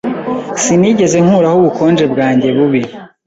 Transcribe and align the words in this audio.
Sinigeze 0.63 1.17
nkuraho 1.25 1.57
ubukonje 1.61 2.05
bwanjye 2.11 2.47
bubi. 2.57 2.81